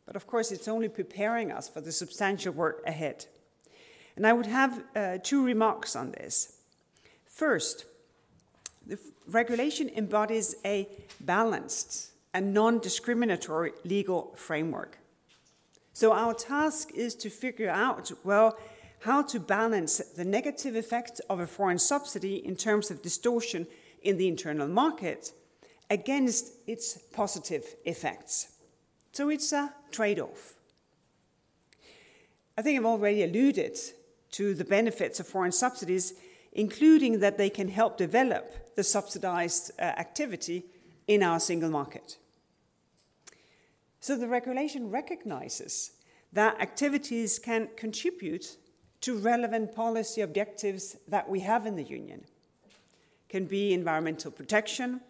But 0.07 0.17
of 0.17 0.27
course, 0.27 0.53
it's 0.53 0.69
only 0.69 0.88
preparing 0.88 1.50
us 1.53 1.69
for 1.69 1.81
the 1.81 1.93
substantial 1.93 2.53
work 2.53 2.83
ahead. 2.87 3.27
And 4.19 4.27
I 4.27 4.33
would 4.33 4.47
have 4.47 4.83
uh, 4.97 5.19
two 5.23 5.45
remarks 5.45 5.95
on 5.95 6.11
this. 6.11 6.55
First, 7.25 7.85
the 8.85 8.99
regulation 9.29 9.89
embodies 9.91 10.57
a 10.65 10.89
balanced 11.21 12.11
and 12.35 12.53
non 12.53 12.81
discriminatory 12.81 13.71
legal 13.85 14.35
framework. 14.35 14.99
So 15.93 16.13
our 16.13 16.35
task 16.35 16.91
is 16.97 17.15
to 17.15 17.31
figure 17.31 17.71
out, 17.71 18.11
well, 18.25 18.59
how 19.03 19.23
to 19.23 19.39
balance 19.39 19.99
the 19.99 20.25
negative 20.25 20.75
effect 20.75 21.21
of 21.31 21.39
a 21.39 21.47
foreign 21.47 21.79
subsidy 21.79 22.45
in 22.45 22.57
terms 22.57 22.91
of 22.91 23.03
distortion 23.03 23.69
in 24.03 24.17
the 24.17 24.27
internal 24.27 24.67
market 24.67 25.33
against 25.91 26.55
its 26.67 26.99
positive 27.13 27.77
effects. 27.85 28.49
So 29.13 29.29
it's 29.29 29.53
a 29.53 29.73
trade 29.93 30.19
off. 30.19 30.55
I 32.57 32.63
think 32.63 32.81
I've 32.81 32.85
already 32.85 33.23
alluded 33.23 33.79
to 34.33 34.55
the 34.55 34.65
benefits 34.65 35.21
of 35.21 35.27
foreign 35.27 35.53
subsidies, 35.53 36.15
including 36.53 37.21
that 37.21 37.39
they 37.39 37.51
can 37.51 37.69
help 37.69 37.97
develop 37.97 38.75
the 38.77 38.85
subsidized 38.85 39.71
uh, 39.79 39.83
activity 39.83 40.65
in 41.07 41.23
our 41.23 41.41
single 41.41 41.71
market. 41.71 42.19
So 44.01 44.17
the 44.17 44.29
regulation 44.29 44.91
recognizes 44.91 45.93
that 46.33 46.61
activities 46.61 47.39
can 47.39 47.69
contribute 47.77 48.57
to 49.01 49.19
relevant 49.19 49.75
policy 49.75 50.21
objectives 50.21 50.97
that 51.09 51.29
we 51.29 51.41
have 51.41 51.67
in 51.67 51.77
the 51.77 51.85
Union. 51.85 52.25
Can 53.29 53.47
be 53.47 53.73
environmental 53.73 54.31
protection, 54.31 55.01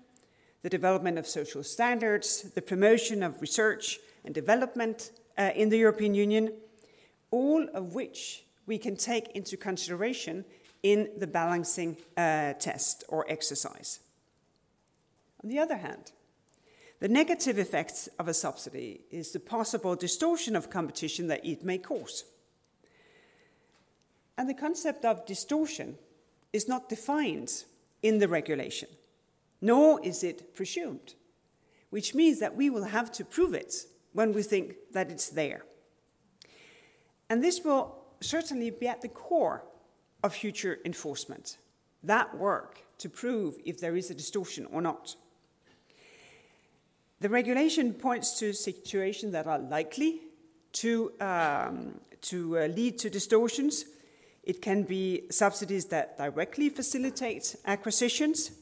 the 0.62 0.68
development 0.68 1.18
of 1.18 1.26
social 1.26 1.62
standards, 1.62 2.42
the 2.54 2.62
promotion 2.62 3.22
of 3.22 3.40
research 3.40 3.98
and 4.24 4.34
development 4.34 5.10
uh, 5.36 5.50
in 5.54 5.68
the 5.68 5.78
European 5.78 6.14
Union, 6.14 6.52
all 7.30 7.66
of 7.74 7.94
which 7.94 8.44
we 8.68 8.78
can 8.78 8.96
take 8.96 9.28
into 9.34 9.56
consideration 9.56 10.44
in 10.82 11.08
the 11.16 11.26
balancing 11.26 11.96
uh, 12.16 12.52
test 12.52 13.02
or 13.08 13.24
exercise. 13.28 13.98
On 15.42 15.48
the 15.48 15.58
other 15.58 15.78
hand, 15.78 16.12
the 17.00 17.08
negative 17.08 17.58
effects 17.58 18.08
of 18.18 18.28
a 18.28 18.34
subsidy 18.34 19.00
is 19.10 19.32
the 19.32 19.40
possible 19.40 19.96
distortion 19.96 20.54
of 20.54 20.68
competition 20.68 21.28
that 21.28 21.44
it 21.46 21.64
may 21.64 21.78
cause. 21.78 22.24
And 24.36 24.48
the 24.48 24.54
concept 24.54 25.04
of 25.04 25.24
distortion 25.24 25.96
is 26.52 26.68
not 26.68 26.88
defined 26.88 27.64
in 28.02 28.18
the 28.18 28.28
regulation, 28.28 28.88
nor 29.62 30.04
is 30.04 30.22
it 30.22 30.54
presumed, 30.54 31.14
which 31.90 32.14
means 32.14 32.38
that 32.40 32.54
we 32.54 32.68
will 32.68 32.84
have 32.84 33.10
to 33.12 33.24
prove 33.24 33.54
it 33.54 33.74
when 34.12 34.34
we 34.34 34.42
think 34.42 34.74
that 34.92 35.10
it's 35.10 35.30
there. 35.30 35.62
And 37.30 37.42
this 37.42 37.62
will 37.64 37.98
certainly 38.20 38.70
be 38.70 38.88
at 38.88 39.02
the 39.02 39.08
core 39.08 39.64
of 40.22 40.34
future 40.34 40.78
enforcement 40.84 41.58
that 42.02 42.36
work 42.36 42.80
to 42.98 43.08
prove 43.08 43.56
if 43.64 43.80
there 43.80 43.96
is 43.96 44.10
a 44.10 44.14
distortion 44.14 44.66
or 44.72 44.80
not. 44.80 45.16
The 47.20 47.28
regulation 47.28 47.94
points 47.94 48.38
to 48.38 48.52
situations 48.52 49.32
that 49.32 49.46
are 49.46 49.58
likely 49.58 50.22
to, 50.74 51.12
um, 51.20 52.00
to 52.22 52.58
uh, 52.58 52.66
lead 52.66 52.98
to 53.00 53.10
distortions. 53.10 53.86
It 54.44 54.62
can 54.62 54.84
be 54.84 55.24
subsidies 55.30 55.86
that 55.86 56.16
directly 56.16 56.68
facilitate 56.68 57.56
acquisitions. 57.66 58.52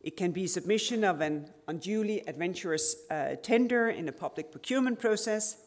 It 0.00 0.16
can 0.16 0.32
be 0.32 0.46
submission 0.46 1.04
of 1.04 1.20
an 1.20 1.50
unduly 1.68 2.26
adventurous 2.26 2.96
uh, 3.10 3.36
tender 3.42 3.90
in 3.90 4.08
a 4.08 4.12
public 4.12 4.50
procurement 4.50 4.98
process. 4.98 5.58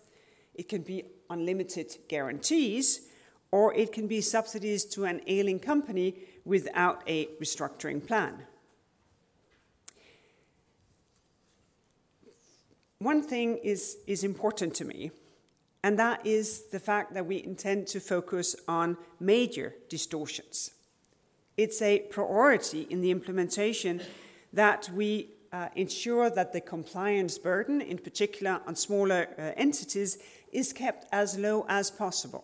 It 0.56 0.68
can 0.68 0.82
be 0.82 1.06
unlimited 1.30 1.96
guarantees, 2.08 3.05
or 3.56 3.74
it 3.74 3.90
can 3.94 4.06
be 4.08 4.20
subsidies 4.20 4.84
to 4.84 5.06
an 5.06 5.22
ailing 5.28 5.60
company 5.60 6.16
without 6.44 7.02
a 7.08 7.28
restructuring 7.42 8.06
plan. 8.06 8.34
one 13.06 13.22
thing 13.22 13.58
is, 13.58 13.98
is 14.08 14.24
important 14.24 14.74
to 14.74 14.84
me, 14.84 15.12
and 15.84 16.00
that 16.00 16.26
is 16.26 16.64
the 16.72 16.80
fact 16.80 17.14
that 17.14 17.26
we 17.26 17.44
intend 17.44 17.86
to 17.86 18.00
focus 18.00 18.56
on 18.68 18.98
major 19.20 19.76
distortions. 19.90 20.72
It's 21.56 21.82
a 21.84 22.00
priority 22.10 22.88
in 22.90 23.02
the 23.02 23.12
implementation 23.12 24.02
that 24.54 24.90
we 24.90 25.30
uh, 25.54 25.70
ensure 25.76 26.32
that 26.32 26.52
the 26.52 26.62
compliance 26.62 27.38
burden, 27.38 27.80
in 27.80 28.00
particular 28.00 28.60
on 28.66 28.76
smaller 28.76 29.28
uh, 29.38 29.52
entities, 29.56 30.18
is 30.52 30.74
kept 30.74 31.06
as 31.12 31.38
low 31.38 31.66
as 31.70 31.92
possible. 31.92 32.44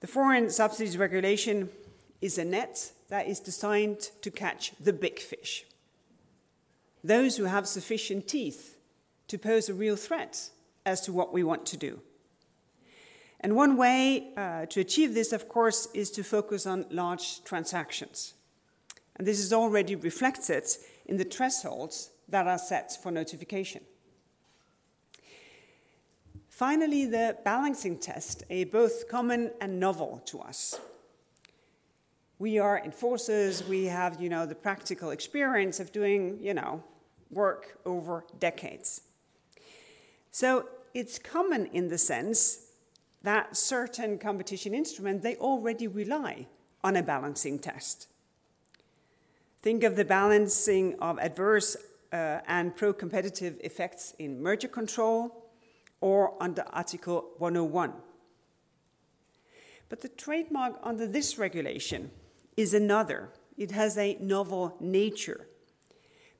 The 0.00 0.06
foreign 0.06 0.50
subsidies 0.50 0.98
regulation 0.98 1.70
is 2.20 2.36
a 2.36 2.44
net 2.44 2.92
that 3.08 3.26
is 3.26 3.40
designed 3.40 4.10
to 4.20 4.30
catch 4.30 4.72
the 4.78 4.92
big 4.92 5.18
fish. 5.18 5.64
Those 7.02 7.36
who 7.36 7.44
have 7.44 7.66
sufficient 7.66 8.28
teeth 8.28 8.76
to 9.28 9.38
pose 9.38 9.68
a 9.68 9.74
real 9.74 9.96
threat 9.96 10.50
as 10.84 11.00
to 11.02 11.12
what 11.12 11.32
we 11.32 11.42
want 11.42 11.64
to 11.66 11.76
do. 11.76 12.00
And 13.40 13.54
one 13.54 13.76
way 13.76 14.32
uh, 14.36 14.66
to 14.66 14.80
achieve 14.80 15.14
this, 15.14 15.32
of 15.32 15.48
course, 15.48 15.88
is 15.94 16.10
to 16.12 16.24
focus 16.24 16.66
on 16.66 16.86
large 16.90 17.42
transactions. 17.44 18.34
And 19.16 19.26
this 19.26 19.38
is 19.38 19.52
already 19.52 19.94
reflected 19.94 20.64
in 21.06 21.16
the 21.16 21.24
thresholds 21.24 22.10
that 22.28 22.46
are 22.46 22.58
set 22.58 22.96
for 23.02 23.10
notification. 23.10 23.82
Finally, 26.56 27.04
the 27.04 27.36
balancing 27.44 27.98
test, 27.98 28.42
a 28.48 28.64
both 28.64 29.10
common 29.10 29.50
and 29.60 29.78
novel 29.78 30.22
to 30.24 30.40
us. 30.40 30.80
We 32.38 32.58
are 32.58 32.80
enforcers, 32.82 33.62
we 33.68 33.84
have, 33.84 34.22
you 34.22 34.30
know, 34.30 34.46
the 34.46 34.54
practical 34.54 35.10
experience 35.10 35.80
of 35.80 35.92
doing, 35.92 36.38
you 36.40 36.54
know, 36.54 36.82
work 37.30 37.78
over 37.84 38.24
decades. 38.40 39.02
So 40.30 40.66
it's 40.94 41.18
common 41.18 41.66
in 41.74 41.88
the 41.88 41.98
sense 41.98 42.70
that 43.22 43.54
certain 43.54 44.16
competition 44.16 44.74
instruments, 44.74 45.22
they 45.22 45.36
already 45.36 45.86
rely 45.86 46.46
on 46.82 46.96
a 46.96 47.02
balancing 47.02 47.58
test. 47.58 48.08
Think 49.60 49.82
of 49.82 49.94
the 49.94 50.06
balancing 50.06 50.98
of 51.00 51.18
adverse 51.18 51.76
uh, 52.14 52.38
and 52.48 52.74
pro 52.74 52.94
competitive 52.94 53.60
effects 53.62 54.14
in 54.18 54.42
merger 54.42 54.68
control 54.68 55.42
or 56.00 56.40
under 56.42 56.64
Article 56.72 57.30
101. 57.38 57.92
But 59.88 60.00
the 60.02 60.08
trademark 60.08 60.78
under 60.82 61.06
this 61.06 61.38
regulation 61.38 62.10
is 62.56 62.74
another. 62.74 63.30
It 63.56 63.70
has 63.70 63.96
a 63.96 64.16
novel 64.20 64.76
nature 64.80 65.48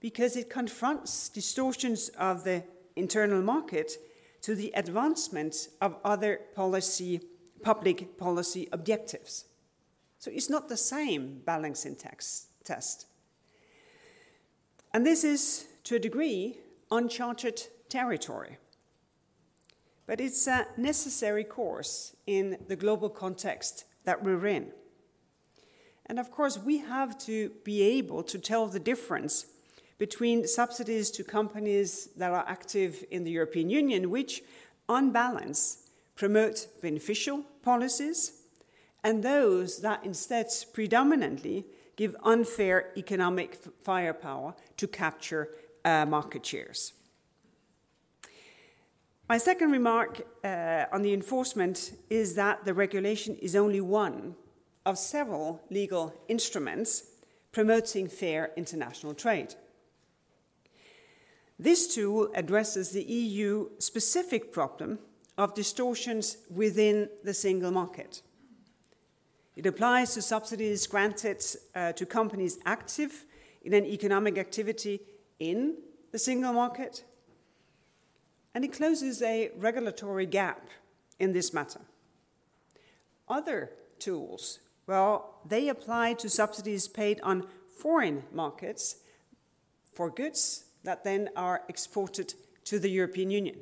because 0.00 0.36
it 0.36 0.50
confronts 0.50 1.28
distortions 1.28 2.08
of 2.18 2.44
the 2.44 2.64
internal 2.96 3.42
market 3.42 3.92
to 4.42 4.54
the 4.54 4.72
advancement 4.74 5.68
of 5.80 5.96
other 6.04 6.40
policy, 6.54 7.20
public 7.62 8.18
policy 8.18 8.68
objectives. 8.72 9.46
So 10.18 10.30
it's 10.32 10.50
not 10.50 10.68
the 10.68 10.76
same 10.76 11.42
balancing 11.44 11.96
text, 11.96 12.48
test. 12.64 13.06
And 14.92 15.04
this 15.04 15.24
is, 15.24 15.66
to 15.84 15.96
a 15.96 15.98
degree, 15.98 16.58
uncharted 16.90 17.62
territory. 17.88 18.58
But 20.06 20.20
it's 20.20 20.46
a 20.46 20.66
necessary 20.76 21.44
course 21.44 22.14
in 22.26 22.58
the 22.68 22.76
global 22.76 23.08
context 23.08 23.84
that 24.04 24.22
we're 24.22 24.46
in. 24.46 24.72
And 26.06 26.20
of 26.20 26.30
course, 26.30 26.58
we 26.58 26.78
have 26.78 27.18
to 27.26 27.50
be 27.64 27.82
able 27.82 28.22
to 28.24 28.38
tell 28.38 28.66
the 28.66 28.78
difference 28.78 29.46
between 29.98 30.46
subsidies 30.46 31.10
to 31.10 31.24
companies 31.24 32.10
that 32.16 32.30
are 32.30 32.44
active 32.46 33.04
in 33.10 33.24
the 33.24 33.30
European 33.30 33.70
Union, 33.70 34.10
which, 34.10 34.42
on 34.88 35.10
balance, 35.10 35.88
promote 36.14 36.68
beneficial 36.82 37.42
policies, 37.62 38.42
and 39.02 39.22
those 39.22 39.80
that 39.80 40.04
instead 40.04 40.46
predominantly 40.72 41.64
give 41.96 42.14
unfair 42.24 42.92
economic 42.96 43.58
firepower 43.82 44.54
to 44.76 44.86
capture 44.86 45.48
uh, 45.84 46.04
market 46.06 46.44
shares. 46.44 46.92
My 49.28 49.38
second 49.38 49.72
remark 49.72 50.22
uh, 50.44 50.84
on 50.92 51.02
the 51.02 51.12
enforcement 51.12 51.94
is 52.08 52.36
that 52.36 52.64
the 52.64 52.72
regulation 52.72 53.34
is 53.36 53.56
only 53.56 53.80
one 53.80 54.36
of 54.84 54.98
several 54.98 55.60
legal 55.68 56.14
instruments 56.28 57.10
promoting 57.50 58.06
fair 58.06 58.52
international 58.56 59.14
trade. 59.14 59.56
This 61.58 61.92
tool 61.92 62.30
addresses 62.36 62.90
the 62.90 63.02
EU 63.02 63.70
specific 63.80 64.52
problem 64.52 65.00
of 65.36 65.54
distortions 65.54 66.36
within 66.48 67.08
the 67.24 67.34
single 67.34 67.72
market. 67.72 68.22
It 69.56 69.66
applies 69.66 70.14
to 70.14 70.22
subsidies 70.22 70.86
granted 70.86 71.44
uh, 71.74 71.92
to 71.94 72.06
companies 72.06 72.58
active 72.64 73.24
in 73.64 73.72
an 73.72 73.86
economic 73.86 74.38
activity 74.38 75.00
in 75.40 75.78
the 76.12 76.18
single 76.18 76.52
market 76.52 77.02
and 78.56 78.64
it 78.64 78.72
closes 78.72 79.20
a 79.20 79.50
regulatory 79.58 80.24
gap 80.24 80.70
in 81.18 81.32
this 81.32 81.52
matter. 81.52 81.82
Other 83.28 83.72
tools, 83.98 84.60
well, 84.86 85.42
they 85.46 85.68
apply 85.68 86.14
to 86.14 86.30
subsidies 86.30 86.88
paid 86.88 87.20
on 87.20 87.46
foreign 87.68 88.22
markets 88.32 88.96
for 89.92 90.08
goods 90.08 90.64
that 90.84 91.04
then 91.04 91.28
are 91.36 91.64
exported 91.68 92.32
to 92.64 92.78
the 92.78 92.88
European 92.88 93.30
Union. 93.30 93.58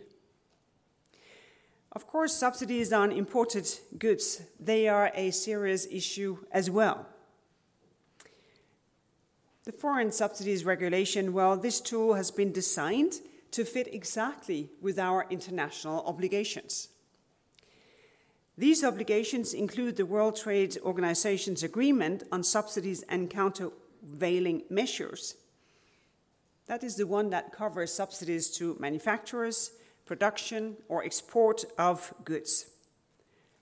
Of 1.91 2.07
course, 2.07 2.33
subsidies 2.33 2.93
on 2.93 3.11
imported 3.11 3.69
goods, 3.99 4.43
they 4.61 4.87
are 4.87 5.11
a 5.17 5.33
serious 5.33 5.89
issue 5.91 6.39
as 6.53 6.71
well. 6.71 7.09
The 9.65 9.73
foreign 9.73 10.13
subsidies 10.13 10.65
regulation, 10.65 11.33
well, 11.33 11.57
this 11.57 11.81
tool 11.81 12.15
has 12.15 12.31
been 12.31 12.53
designed 12.53 13.15
to 13.55 13.65
fit 13.65 13.95
exactly 13.95 14.69
with 14.83 14.99
our 14.99 15.27
international 15.31 16.05
obligations. 16.07 16.89
These 18.59 18.83
obligations 18.83 19.55
include 19.55 19.97
the 19.97 20.07
World 20.07 20.35
Trade 20.35 20.77
Organization's 20.83 21.63
agreement 21.63 22.25
on 22.33 22.43
subsidies 22.43 23.05
and 23.09 23.31
countervailing 23.31 24.63
measures. 24.71 25.37
That 26.67 26.83
is 26.83 26.97
the 26.97 27.07
one 27.07 27.31
that 27.31 27.53
covers 27.53 27.93
subsidies 27.93 28.51
to 28.59 28.77
manufacturers, 28.81 29.71
production, 30.05 30.77
or 30.89 31.05
export 31.05 31.65
of 31.79 32.13
goods. 32.25 32.67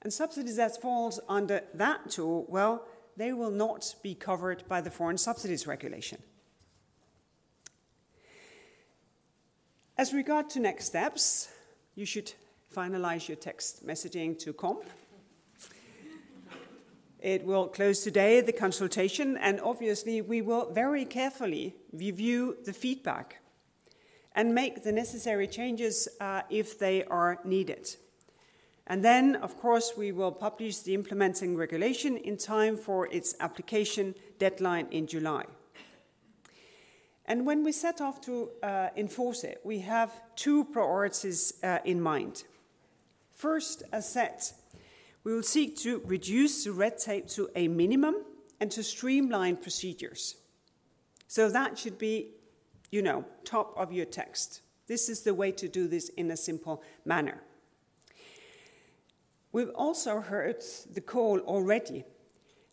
And 0.00 0.10
subsidies 0.10 0.56
that 0.56 0.80
falls 0.80 1.20
under 1.28 1.64
that 1.74 2.10
tool, 2.10 2.46
well, 2.48 2.86
they 3.18 3.34
will 3.34 3.50
not 3.50 3.94
be 4.02 4.14
covered 4.14 4.64
by 4.68 4.80
the 4.80 4.90
foreign 4.90 5.18
subsidies 5.18 5.66
regulation. 5.66 6.22
As 9.98 10.14
regard 10.14 10.48
to 10.50 10.60
next 10.60 10.86
steps, 10.86 11.48
you 11.94 12.06
should 12.06 12.32
finalize 12.74 13.28
your 13.28 13.36
text 13.36 13.86
messaging 13.86 14.38
to 14.38 14.54
COMP. 14.54 14.84
It 17.20 17.44
will 17.44 17.68
close 17.68 18.02
today, 18.02 18.40
the 18.40 18.54
consultation, 18.54 19.36
and 19.36 19.60
obviously 19.60 20.22
we 20.22 20.40
will 20.40 20.72
very 20.72 21.04
carefully 21.04 21.76
review 21.92 22.56
the 22.64 22.72
feedback 22.72 23.42
and 24.34 24.54
make 24.54 24.82
the 24.82 24.92
necessary 24.92 25.46
changes 25.46 26.08
uh, 26.20 26.40
if 26.48 26.78
they 26.78 27.04
are 27.04 27.38
needed. 27.44 27.94
And 28.86 29.04
then, 29.04 29.36
of 29.36 29.58
course, 29.58 29.92
we 29.96 30.10
will 30.10 30.32
publish 30.32 30.78
the 30.78 30.94
implementing 30.94 31.54
regulation 31.54 32.16
in 32.16 32.38
time 32.38 32.78
for 32.78 33.08
its 33.08 33.34
application 33.40 34.14
deadline 34.38 34.88
in 34.90 35.06
July. 35.06 35.44
And 37.26 37.46
when 37.46 37.62
we 37.62 37.72
set 37.72 38.00
off 38.00 38.20
to 38.22 38.50
uh, 38.62 38.88
enforce 38.96 39.44
it, 39.44 39.60
we 39.64 39.78
have 39.80 40.12
two 40.36 40.64
priorities 40.64 41.54
uh, 41.62 41.78
in 41.84 42.00
mind. 42.00 42.44
First, 43.32 43.84
as 43.92 44.08
said, 44.08 44.42
we 45.24 45.32
will 45.32 45.42
seek 45.42 45.76
to 45.78 46.02
reduce 46.04 46.64
the 46.64 46.72
red 46.72 46.98
tape 46.98 47.28
to 47.28 47.48
a 47.54 47.68
minimum 47.68 48.16
and 48.60 48.70
to 48.72 48.82
streamline 48.82 49.56
procedures. 49.56 50.36
So 51.28 51.48
that 51.48 51.78
should 51.78 51.98
be, 51.98 52.28
you 52.90 53.02
know, 53.02 53.24
top 53.44 53.74
of 53.76 53.92
your 53.92 54.06
text. 54.06 54.60
This 54.86 55.08
is 55.08 55.22
the 55.22 55.34
way 55.34 55.52
to 55.52 55.68
do 55.68 55.86
this 55.86 56.08
in 56.10 56.30
a 56.30 56.36
simple 56.36 56.82
manner. 57.04 57.40
We've 59.52 59.70
also 59.74 60.20
heard 60.20 60.62
the 60.92 61.00
call 61.00 61.38
already 61.40 62.04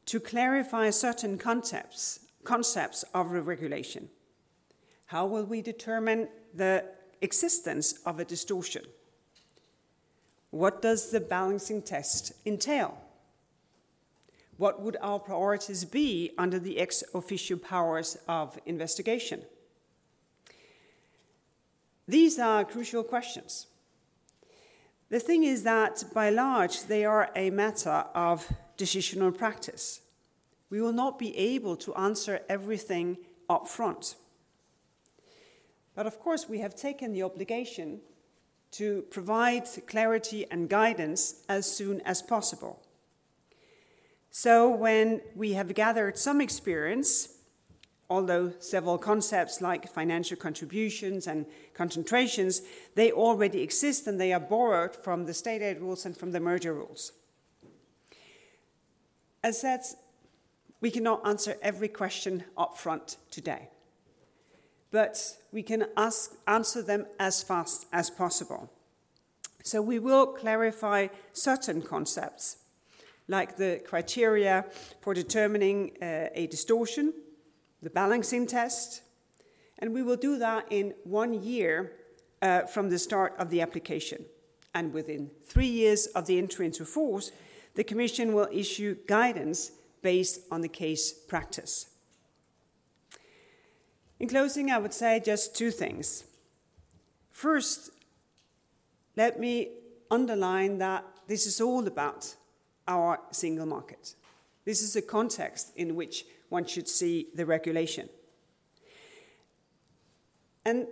to 0.05 0.19
clarify 0.19 0.89
certain 0.89 1.37
concepts, 1.37 2.19
concepts 2.43 3.03
of 3.13 3.31
regulation. 3.31 4.09
How 5.09 5.25
will 5.25 5.43
we 5.43 5.63
determine 5.63 6.27
the 6.53 6.85
existence 7.19 7.95
of 8.05 8.19
a 8.19 8.25
distortion? 8.25 8.83
What 10.51 10.83
does 10.83 11.09
the 11.09 11.19
balancing 11.19 11.81
test 11.81 12.31
entail? 12.45 12.95
What 14.57 14.83
would 14.83 14.97
our 15.01 15.17
priorities 15.17 15.83
be 15.83 16.29
under 16.37 16.59
the 16.59 16.77
ex 16.77 17.03
officio 17.15 17.57
powers 17.57 18.19
of 18.27 18.59
investigation? 18.67 19.41
These 22.07 22.37
are 22.37 22.63
crucial 22.63 23.03
questions. 23.03 23.65
The 25.09 25.19
thing 25.19 25.43
is 25.43 25.63
that, 25.63 26.03
by 26.13 26.29
large, 26.29 26.83
they 26.83 27.03
are 27.03 27.31
a 27.35 27.49
matter 27.49 28.05
of 28.13 28.47
decisional 28.77 29.35
practice. 29.35 30.01
We 30.69 30.81
will 30.81 30.93
not 30.93 31.17
be 31.17 31.35
able 31.35 31.77
to 31.77 31.95
answer 31.95 32.41
everything 32.47 33.17
up 33.49 33.67
front. 33.67 34.13
But 35.95 36.07
of 36.07 36.19
course, 36.19 36.47
we 36.47 36.59
have 36.59 36.75
taken 36.75 37.13
the 37.13 37.23
obligation 37.23 38.01
to 38.71 39.03
provide 39.09 39.67
clarity 39.87 40.45
and 40.51 40.69
guidance 40.69 41.43
as 41.49 41.71
soon 41.71 42.01
as 42.01 42.21
possible. 42.21 42.81
So, 44.31 44.69
when 44.69 45.21
we 45.35 45.53
have 45.53 45.73
gathered 45.73 46.17
some 46.17 46.39
experience, 46.39 47.29
although 48.09 48.53
several 48.59 48.97
concepts 48.97 49.59
like 49.61 49.91
financial 49.91 50.37
contributions 50.37 51.25
and 51.25 51.45
concentrations, 51.73 52.61
they 52.95 53.11
already 53.11 53.61
exist 53.61 54.05
and 54.07 54.19
they 54.19 54.31
are 54.31 54.39
borrowed 54.39 54.95
from 54.95 55.25
the 55.25 55.33
state 55.33 55.61
aid 55.61 55.79
rules 55.79 56.05
and 56.05 56.15
from 56.15 56.31
the 56.31 56.39
merger 56.39 56.73
rules. 56.73 57.11
As 59.43 59.59
said, 59.59 59.81
we 60.81 60.91
cannot 60.91 61.25
answer 61.27 61.55
every 61.61 61.87
question 61.87 62.43
up 62.57 62.77
front 62.77 63.17
today 63.31 63.69
but 64.91 65.37
we 65.51 65.63
can 65.63 65.87
ask, 65.95 66.35
answer 66.47 66.81
them 66.81 67.05
as 67.19 67.43
fast 67.43 67.85
as 67.91 68.09
possible. 68.09 68.71
So 69.63 69.81
we 69.81 69.99
will 69.99 70.27
clarify 70.27 71.07
certain 71.33 71.81
concepts, 71.81 72.57
like 73.27 73.57
the 73.57 73.81
criteria 73.85 74.65
for 75.01 75.13
determining 75.13 75.91
uh, 76.01 76.29
a 76.33 76.47
distortion, 76.47 77.13
the 77.81 77.89
balancing 77.89 78.47
test, 78.47 79.01
and 79.79 79.93
we 79.93 80.03
will 80.03 80.17
do 80.17 80.37
that 80.37 80.65
in 80.69 80.93
one 81.03 81.33
year 81.33 81.93
uh, 82.41 82.61
from 82.61 82.89
the 82.89 82.99
start 82.99 83.33
of 83.37 83.49
the 83.49 83.61
application. 83.61 84.25
And 84.73 84.93
within 84.93 85.31
three 85.45 85.67
years 85.67 86.07
of 86.07 86.25
the 86.25 86.37
entry 86.37 86.65
into 86.65 86.85
force, 86.85 87.31
the 87.75 87.83
Commission 87.83 88.33
will 88.33 88.49
issue 88.51 88.97
guidance 89.07 89.71
based 90.01 90.41
on 90.51 90.61
the 90.61 90.69
case 90.69 91.11
practice. 91.11 91.88
In 94.19 94.27
closing, 94.27 94.69
I 94.69 94.77
would 94.77 94.93
say 94.93 95.21
just 95.23 95.55
two 95.55 95.71
things. 95.71 96.25
First, 97.31 97.91
let 99.15 99.39
me 99.39 99.69
underline 100.11 100.77
that 100.79 101.05
this 101.27 101.45
is 101.45 101.61
all 101.61 101.87
about 101.87 102.35
our 102.87 103.19
single 103.31 103.65
market. 103.65 104.15
This 104.65 104.81
is 104.81 104.93
the 104.93 105.01
context 105.01 105.71
in 105.75 105.95
which 105.95 106.25
one 106.49 106.65
should 106.65 106.87
see 106.87 107.27
the 107.33 107.45
regulation. 107.45 108.09
And 110.65 110.87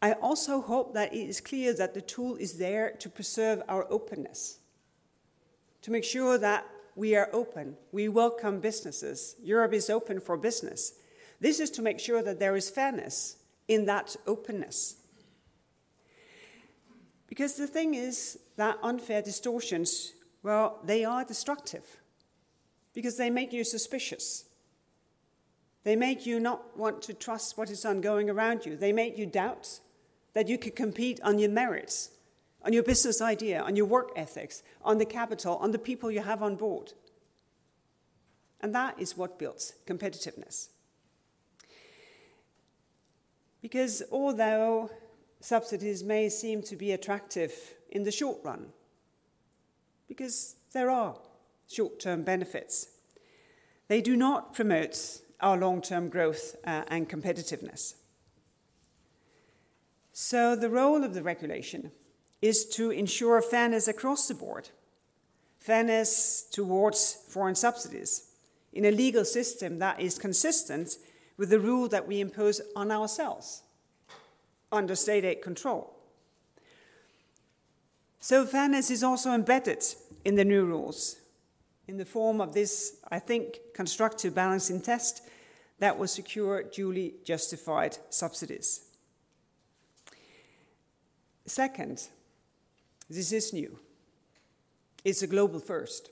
I 0.00 0.12
also 0.14 0.60
hope 0.60 0.94
that 0.94 1.12
it 1.12 1.28
is 1.28 1.40
clear 1.40 1.74
that 1.74 1.94
the 1.94 2.00
tool 2.00 2.36
is 2.36 2.54
there 2.54 2.92
to 2.98 3.08
preserve 3.08 3.62
our 3.68 3.86
openness, 3.90 4.58
to 5.82 5.90
make 5.90 6.04
sure 6.04 6.38
that 6.38 6.66
we 6.96 7.14
are 7.14 7.28
open, 7.32 7.76
we 7.92 8.08
welcome 8.08 8.60
businesses, 8.60 9.36
Europe 9.42 9.72
is 9.72 9.88
open 9.88 10.18
for 10.18 10.36
business, 10.36 10.94
this 11.42 11.58
is 11.58 11.70
to 11.70 11.82
make 11.82 11.98
sure 11.98 12.22
that 12.22 12.38
there 12.38 12.54
is 12.54 12.70
fairness 12.70 13.36
in 13.66 13.84
that 13.86 14.14
openness. 14.28 14.94
Because 17.26 17.54
the 17.54 17.66
thing 17.66 17.94
is 17.94 18.38
that 18.56 18.78
unfair 18.80 19.22
distortions, 19.22 20.12
well, 20.44 20.78
they 20.84 21.04
are 21.04 21.24
destructive 21.24 21.82
because 22.94 23.16
they 23.16 23.28
make 23.28 23.52
you 23.52 23.64
suspicious. 23.64 24.44
They 25.82 25.96
make 25.96 26.26
you 26.26 26.38
not 26.38 26.78
want 26.78 27.02
to 27.02 27.12
trust 27.12 27.58
what 27.58 27.70
is 27.70 27.84
ongoing 27.84 28.30
around 28.30 28.64
you. 28.64 28.76
They 28.76 28.92
make 28.92 29.18
you 29.18 29.26
doubt 29.26 29.80
that 30.34 30.46
you 30.46 30.58
could 30.58 30.76
compete 30.76 31.20
on 31.24 31.40
your 31.40 31.50
merits, 31.50 32.10
on 32.64 32.72
your 32.72 32.84
business 32.84 33.20
idea, 33.20 33.60
on 33.60 33.74
your 33.74 33.86
work 33.86 34.12
ethics, 34.14 34.62
on 34.84 34.98
the 34.98 35.04
capital, 35.04 35.56
on 35.56 35.72
the 35.72 35.78
people 35.78 36.08
you 36.08 36.20
have 36.20 36.40
on 36.40 36.54
board. 36.54 36.92
And 38.60 38.72
that 38.76 39.00
is 39.00 39.16
what 39.16 39.40
builds 39.40 39.74
competitiveness. 39.88 40.68
Because 43.62 44.02
although 44.10 44.90
subsidies 45.40 46.02
may 46.02 46.28
seem 46.28 46.62
to 46.62 46.76
be 46.76 46.92
attractive 46.92 47.52
in 47.90 48.02
the 48.02 48.10
short 48.10 48.38
run, 48.42 48.66
because 50.08 50.56
there 50.72 50.90
are 50.90 51.16
short 51.68 52.00
term 52.00 52.24
benefits, 52.24 52.88
they 53.88 54.00
do 54.00 54.16
not 54.16 54.52
promote 54.52 55.20
our 55.40 55.56
long 55.56 55.80
term 55.80 56.08
growth 56.08 56.56
uh, 56.64 56.82
and 56.88 57.08
competitiveness. 57.08 57.94
So, 60.12 60.54
the 60.54 60.68
role 60.68 61.04
of 61.04 61.14
the 61.14 61.22
regulation 61.22 61.92
is 62.42 62.66
to 62.70 62.90
ensure 62.90 63.40
fairness 63.40 63.88
across 63.88 64.28
the 64.28 64.34
board, 64.34 64.68
fairness 65.58 66.46
towards 66.50 67.14
foreign 67.28 67.54
subsidies 67.54 68.28
in 68.72 68.84
a 68.84 68.90
legal 68.90 69.24
system 69.24 69.78
that 69.78 70.00
is 70.00 70.18
consistent 70.18 70.96
with 71.36 71.50
the 71.50 71.60
rule 71.60 71.88
that 71.88 72.06
we 72.06 72.20
impose 72.20 72.60
on 72.76 72.90
ourselves 72.90 73.62
under 74.70 74.94
state 74.94 75.24
aid 75.24 75.42
control. 75.42 75.94
So, 78.20 78.46
fairness 78.46 78.90
is 78.90 79.02
also 79.02 79.32
embedded 79.32 79.84
in 80.24 80.36
the 80.36 80.44
new 80.44 80.64
rules 80.64 81.16
in 81.88 81.98
the 81.98 82.04
form 82.04 82.40
of 82.40 82.54
this, 82.54 82.96
I 83.10 83.18
think, 83.18 83.58
constructive 83.74 84.34
balancing 84.34 84.80
test 84.80 85.22
that 85.78 85.98
will 85.98 86.06
secure 86.06 86.62
duly 86.62 87.14
justified 87.24 87.98
subsidies. 88.08 88.84
Second, 91.44 92.08
this 93.10 93.32
is 93.32 93.52
new. 93.52 93.78
It's 95.04 95.22
a 95.22 95.26
global 95.26 95.58
first. 95.58 96.10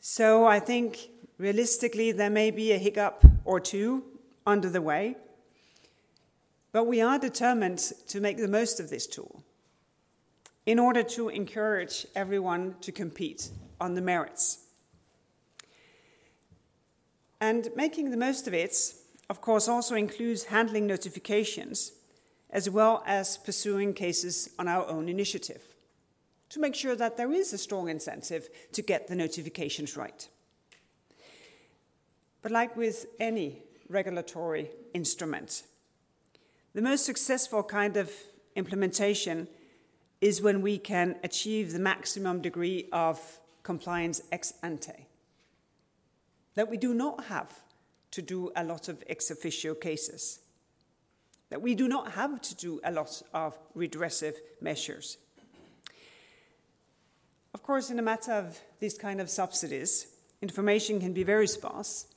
So 0.00 0.46
I 0.46 0.60
think 0.60 1.08
realistically 1.38 2.12
there 2.12 2.30
may 2.30 2.50
be 2.50 2.72
a 2.72 2.78
hiccup 2.78 3.24
or 3.44 3.60
two 3.60 4.04
under 4.46 4.68
the 4.68 4.82
way, 4.82 5.16
but 6.72 6.84
we 6.84 7.00
are 7.00 7.18
determined 7.18 7.78
to 8.08 8.20
make 8.20 8.36
the 8.36 8.48
most 8.48 8.80
of 8.80 8.90
this 8.90 9.06
tool 9.06 9.42
in 10.66 10.78
order 10.78 11.02
to 11.02 11.28
encourage 11.28 12.06
everyone 12.14 12.74
to 12.80 12.90
compete 12.90 13.50
on 13.80 13.94
the 13.94 14.00
merits. 14.00 14.58
And 17.40 17.68
making 17.76 18.10
the 18.10 18.16
most 18.16 18.48
of 18.48 18.54
it, 18.54 18.94
of 19.28 19.40
course, 19.40 19.68
also 19.68 19.94
includes 19.94 20.44
handling 20.44 20.86
notifications 20.86 21.92
as 22.50 22.70
well 22.70 23.02
as 23.06 23.36
pursuing 23.36 23.92
cases 23.92 24.48
on 24.58 24.68
our 24.68 24.86
own 24.86 25.08
initiative 25.08 25.62
to 26.50 26.60
make 26.60 26.74
sure 26.74 26.94
that 26.94 27.16
there 27.16 27.32
is 27.32 27.52
a 27.52 27.58
strong 27.58 27.88
incentive 27.88 28.48
to 28.72 28.80
get 28.80 29.08
the 29.08 29.16
notifications 29.16 29.96
right. 29.96 30.28
But, 32.44 32.52
like 32.52 32.76
with 32.76 33.06
any 33.18 33.62
regulatory 33.88 34.68
instrument, 34.92 35.62
the 36.74 36.82
most 36.82 37.06
successful 37.06 37.62
kind 37.62 37.96
of 37.96 38.12
implementation 38.54 39.48
is 40.20 40.42
when 40.42 40.60
we 40.60 40.76
can 40.76 41.16
achieve 41.24 41.72
the 41.72 41.78
maximum 41.78 42.42
degree 42.42 42.86
of 42.92 43.18
compliance 43.62 44.20
ex 44.30 44.52
ante. 44.62 45.06
That 46.54 46.68
we 46.68 46.76
do 46.76 46.92
not 46.92 47.24
have 47.24 47.50
to 48.10 48.20
do 48.20 48.52
a 48.54 48.62
lot 48.62 48.88
of 48.90 49.02
ex 49.08 49.30
officio 49.30 49.72
cases. 49.74 50.40
That 51.48 51.62
we 51.62 51.74
do 51.74 51.88
not 51.88 52.12
have 52.12 52.42
to 52.42 52.54
do 52.54 52.78
a 52.84 52.92
lot 52.92 53.22
of 53.32 53.58
redressive 53.74 54.34
measures. 54.60 55.16
Of 57.54 57.62
course, 57.62 57.88
in 57.88 57.98
a 57.98 58.02
matter 58.02 58.32
of 58.32 58.60
these 58.80 58.98
kind 58.98 59.22
of 59.22 59.30
subsidies, 59.30 60.08
information 60.42 61.00
can 61.00 61.14
be 61.14 61.22
very 61.22 61.48
sparse, 61.48 62.08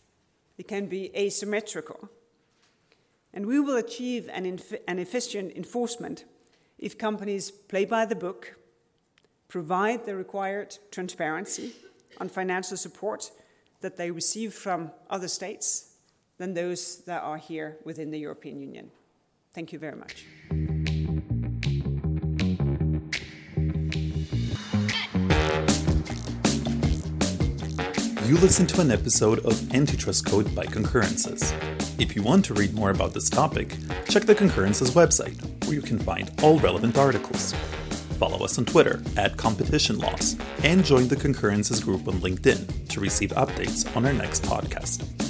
it 0.58 0.68
can 0.68 0.88
be 0.88 1.16
asymmetrical, 1.16 2.10
and 3.34 3.46
we 3.46 3.60
will 3.60 3.78
achieve 3.78 4.30
an, 4.32 4.60
an 4.88 5.00
efficient 5.00 5.56
enforcement 5.56 6.26
if 6.78 6.98
companies 6.98 7.52
play 7.52 7.86
by 7.86 8.06
the 8.06 8.16
book, 8.16 8.56
provide 9.48 10.06
the 10.06 10.16
required 10.16 10.78
transparency 10.92 11.74
on 12.20 12.30
financial 12.30 12.78
support 12.78 13.32
that 13.82 13.98
they 13.98 14.12
receive 14.12 14.54
from 14.54 14.92
other 15.10 15.28
states 15.28 15.96
than 16.38 16.54
those 16.54 17.04
that 17.06 17.24
are 17.24 17.38
here 17.38 17.78
within 17.84 18.12
the 18.12 18.20
European 18.20 18.60
Union. 18.60 18.92
Thank 19.54 19.74
you 19.74 19.80
very 19.80 19.96
much. 19.96 20.26
You 28.28 28.36
listened 28.40 28.68
to 28.70 28.82
an 28.82 28.92
episode 28.92 29.40
of 29.46 29.74
Antitrust 29.74 30.26
Code 30.26 30.54
by 30.54 30.66
Concurrences. 30.66 31.54
If 31.98 32.14
you 32.14 32.22
want 32.22 32.44
to 32.44 32.54
read 32.54 32.74
more 32.74 32.90
about 32.90 33.14
this 33.14 33.30
topic, 33.30 33.78
check 34.10 34.24
the 34.24 34.36
Concurrences 34.36 34.92
website, 34.92 35.42
where 35.64 35.76
you 35.76 35.82
can 35.82 35.98
find 35.98 36.30
all 36.44 36.60
relevant 36.60 36.98
articles. 36.98 37.54
Follow 38.20 38.44
us 38.44 38.58
on 38.58 38.66
Twitter 38.66 39.02
at 39.16 39.38
Competition 39.38 39.98
Laws 39.98 40.36
and 40.66 40.84
join 40.84 41.08
the 41.08 41.16
Concurrences 41.16 41.80
group 41.80 42.06
on 42.10 42.16
LinkedIn 42.16 42.90
to 42.90 43.00
receive 43.00 43.30
updates 43.30 43.96
on 43.96 44.06
our 44.06 44.12
next 44.12 44.44
podcast. 44.44 45.27